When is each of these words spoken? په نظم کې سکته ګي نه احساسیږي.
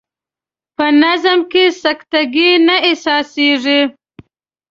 په 0.75 0.85
نظم 1.01 1.39
کې 1.51 1.63
سکته 1.83 2.21
ګي 2.33 2.51
نه 2.67 2.75
احساسیږي. 2.87 3.81